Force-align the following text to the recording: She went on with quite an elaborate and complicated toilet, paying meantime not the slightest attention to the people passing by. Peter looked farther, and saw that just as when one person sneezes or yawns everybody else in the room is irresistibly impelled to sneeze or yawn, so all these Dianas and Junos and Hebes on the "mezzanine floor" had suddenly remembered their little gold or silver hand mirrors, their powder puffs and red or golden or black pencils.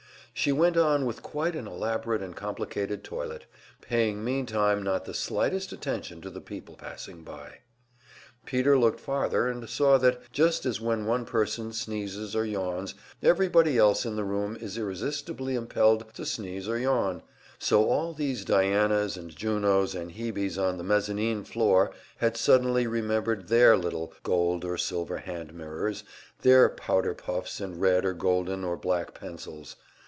She 0.33 0.53
went 0.53 0.75
on 0.77 1.05
with 1.05 1.21
quite 1.21 1.55
an 1.55 1.67
elaborate 1.67 2.23
and 2.23 2.35
complicated 2.35 3.03
toilet, 3.03 3.45
paying 3.81 4.23
meantime 4.23 4.81
not 4.81 5.05
the 5.05 5.13
slightest 5.13 5.71
attention 5.71 6.19
to 6.21 6.31
the 6.31 6.41
people 6.41 6.75
passing 6.75 7.21
by. 7.23 7.59
Peter 8.45 8.77
looked 8.79 8.99
farther, 8.99 9.47
and 9.47 9.69
saw 9.69 9.99
that 9.99 10.21
just 10.31 10.65
as 10.65 10.81
when 10.81 11.05
one 11.05 11.25
person 11.25 11.73
sneezes 11.73 12.35
or 12.35 12.43
yawns 12.45 12.95
everybody 13.21 13.77
else 13.77 14.03
in 14.03 14.15
the 14.15 14.23
room 14.23 14.57
is 14.59 14.77
irresistibly 14.79 15.53
impelled 15.53 16.11
to 16.15 16.25
sneeze 16.25 16.67
or 16.67 16.77
yawn, 16.79 17.21
so 17.59 17.87
all 17.89 18.11
these 18.13 18.43
Dianas 18.45 19.17
and 19.17 19.35
Junos 19.35 19.93
and 19.93 20.13
Hebes 20.13 20.57
on 20.57 20.77
the 20.77 20.83
"mezzanine 20.83 21.43
floor" 21.43 21.91
had 22.17 22.35
suddenly 22.37 22.87
remembered 22.87 23.49
their 23.49 23.77
little 23.77 24.11
gold 24.23 24.63
or 24.65 24.77
silver 24.77 25.17
hand 25.17 25.53
mirrors, 25.53 26.03
their 26.41 26.67
powder 26.67 27.13
puffs 27.13 27.59
and 27.61 27.79
red 27.81 28.05
or 28.05 28.13
golden 28.13 28.63
or 28.63 28.75
black 28.77 29.13
pencils. 29.13 29.75